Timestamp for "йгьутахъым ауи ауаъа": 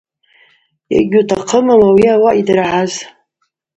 0.97-2.37